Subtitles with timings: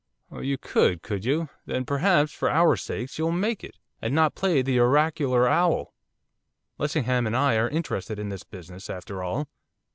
[0.31, 4.33] 'Oh you could, could you, then, perhaps, for our sakes, you'll make it, and not
[4.33, 5.93] play the oracular owl!
[6.79, 9.47] Lessingham and I are interested in this business, after all.